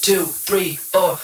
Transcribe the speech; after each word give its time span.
Two, 0.00 0.26
three, 0.26 0.76
four. 0.76 1.18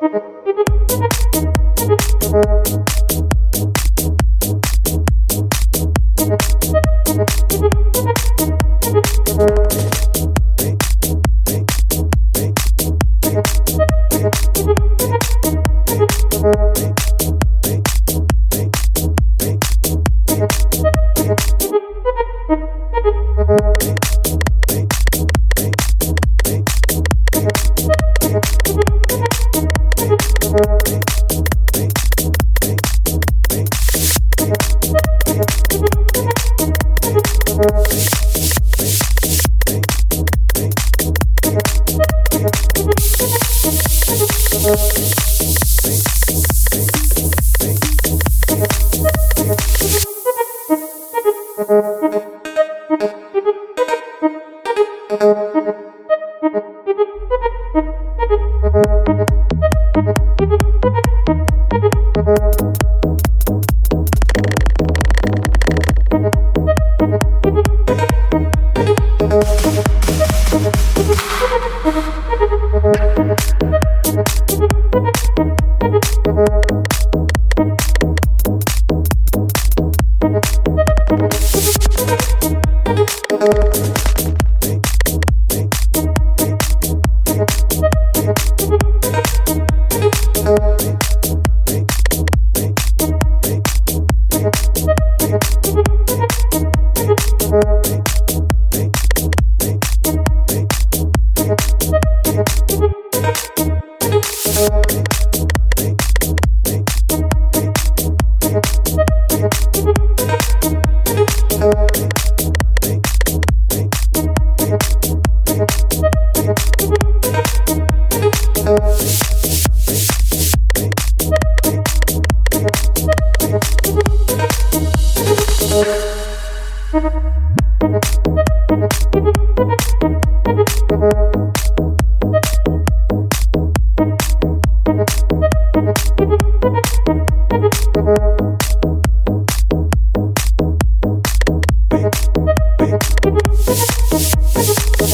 Thank 0.00 0.22
you. 2.68 2.77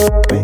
Baby. 0.04 0.43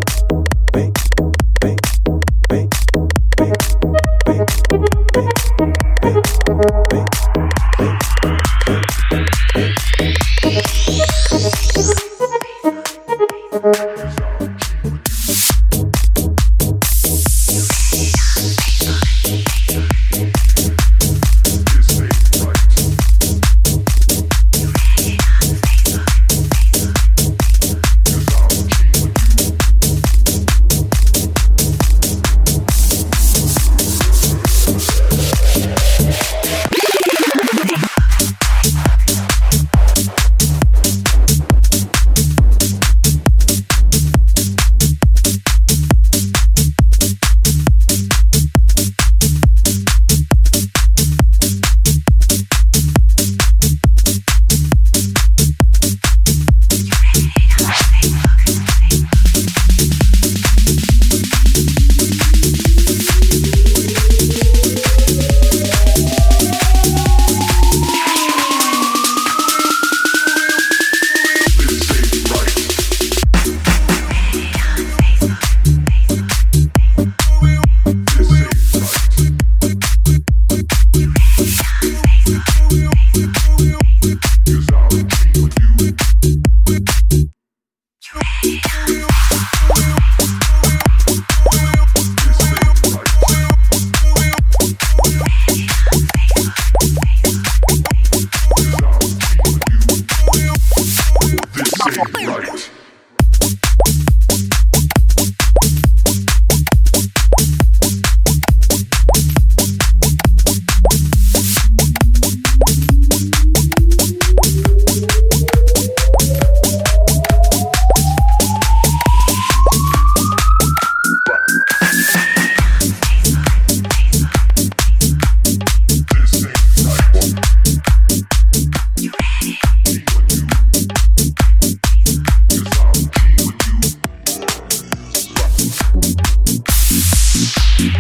thank 137.79 137.95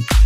you 0.00 0.17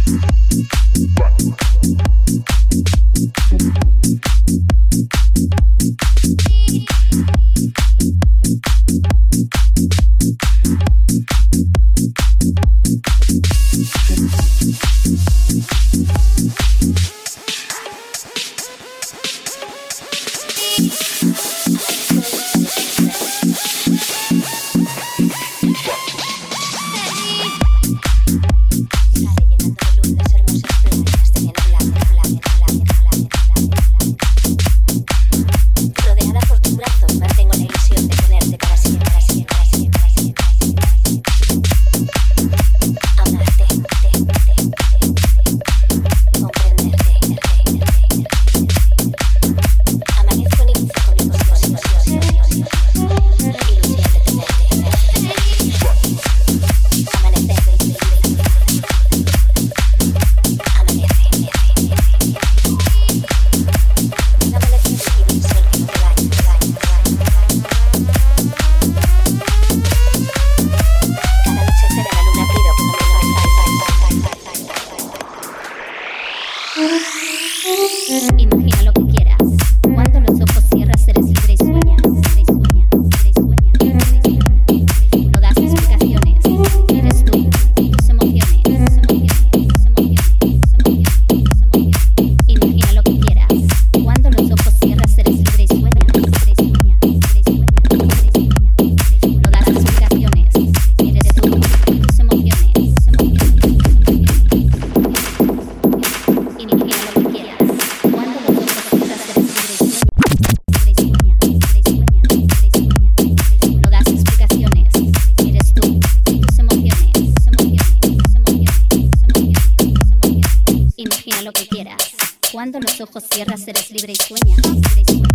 ojos 123.13 123.25
cierra, 123.31 123.57
serás 123.59 123.91
libre 123.91 124.15
y 124.15 124.17
sueña. 124.17 124.57
Libre 124.57 125.03
y 125.03 125.05
sueña. 125.05 125.32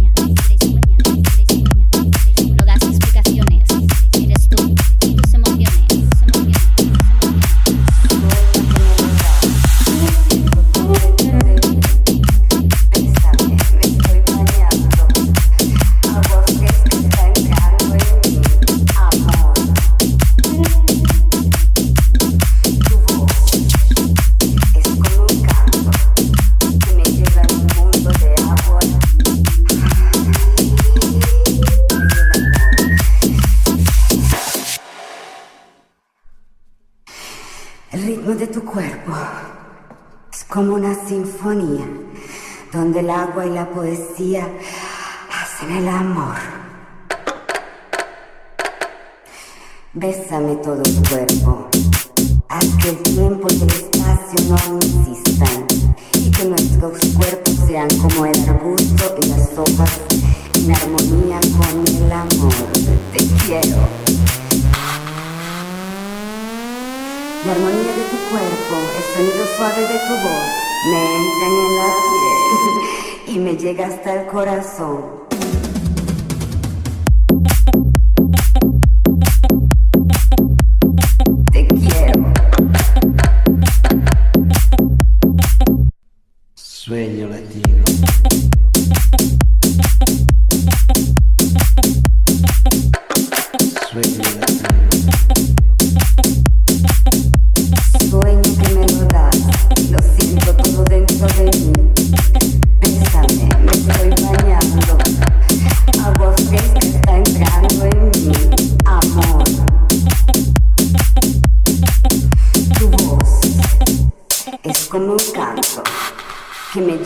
Hacen 45.31 45.71
el 45.77 45.87
amor. 45.87 46.35
Bésame 49.93 50.57
todo 50.57 50.83
tu 50.83 51.03
cuerpo. 51.09 51.69
Haz 52.49 52.65
que 52.81 52.89
el 52.89 52.97
tiempo 53.03 53.47
y 53.49 53.61
el 53.61 53.69
espacio 53.69 54.39
no 54.49 54.79
insistan. 54.81 55.65
Y 56.13 56.31
que 56.31 56.45
nuestros 56.45 56.99
cuerpos 57.15 57.55
sean 57.65 57.87
como 57.97 58.25
el 58.25 58.49
arbusto 58.49 59.15
y 59.21 59.27
las 59.27 59.57
hojas 59.57 60.01
en 60.55 60.75
armonía 60.75 61.39
con 61.57 61.95
el 61.95 62.11
amor. 62.11 62.53
Te 63.13 63.25
quiero. 63.45 63.77
La 67.45 67.51
armonía 67.53 67.93
de 67.95 68.03
tu 68.11 68.17
cuerpo, 68.31 68.75
el 68.97 69.03
sonido 69.15 69.45
suave 69.55 69.81
de 69.81 69.99
tu 70.07 70.13
voz, 70.27 70.66
me 70.85 71.15
entran 71.15 71.51
en 71.51 71.75
la 71.77 71.89
piel. 73.25 73.35
y 73.35 73.39
me 73.39 73.57
llega 73.57 73.87
hasta 73.87 74.21
el 74.21 74.27
corazón. 74.27 75.26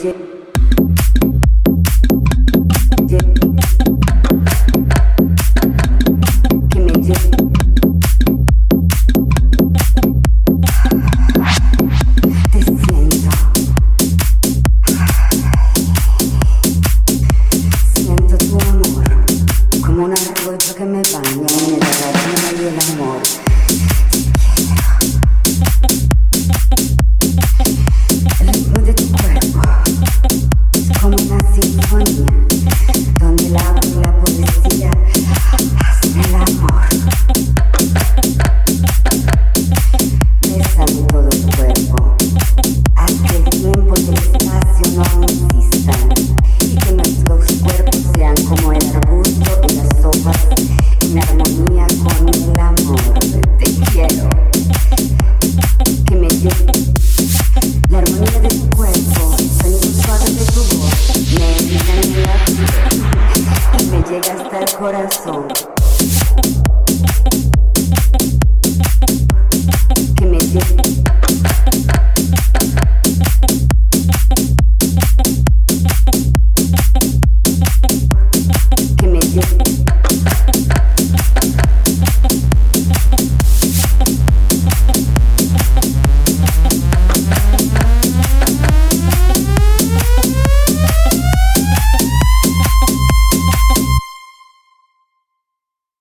Como 0.02 0.61